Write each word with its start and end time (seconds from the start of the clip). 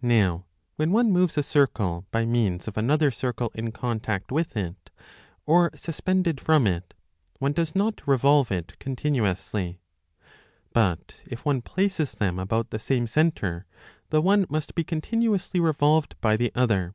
Now 0.00 0.46
when 0.76 0.92
one 0.92 1.12
moves 1.12 1.36
a 1.36 1.42
circle 1.42 2.06
by 2.10 2.24
means 2.24 2.66
of 2.68 2.78
another 2.78 3.10
circle 3.10 3.50
in 3.54 3.70
contact 3.70 4.32
with 4.32 4.56
it, 4.56 4.88
or 5.44 5.70
suspended 5.74 6.40
from 6.40 6.66
it, 6.66 6.94
one 7.38 7.52
does 7.52 7.74
not 7.74 8.00
revolve 8.08 8.50
it 8.50 8.78
continuously; 8.78 9.82
4 10.72 10.72
but 10.72 11.14
if 11.26 11.44
one 11.44 11.60
places 11.60 12.12
them 12.12 12.38
about 12.38 12.70
the 12.70 12.78
same 12.78 13.06
centre, 13.06 13.66
the 14.08 14.22
one 14.22 14.46
must 14.48 14.74
be 14.74 14.84
continuously 14.84 15.60
revolved 15.60 16.14
25 16.22 16.22
by 16.22 16.36
the 16.38 16.50
other. 16.54 16.94